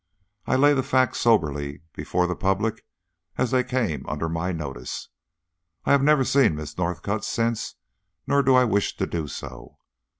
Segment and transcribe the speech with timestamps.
[0.47, 2.83] I lay the facts soberly before the public
[3.37, 5.09] as they came under my notice.
[5.85, 7.75] I have never seen Miss Northcott since,
[8.25, 9.77] nor do I wish to do so.